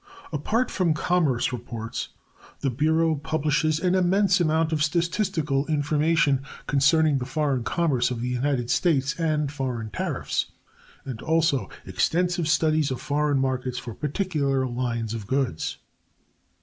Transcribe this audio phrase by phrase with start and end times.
[0.33, 2.07] Apart from Commerce Reports,
[2.61, 8.27] the Bureau publishes an immense amount of statistical information concerning the foreign commerce of the
[8.27, 10.47] United States and foreign tariffs,
[11.05, 15.77] and also extensive studies of foreign markets for particular lines of goods.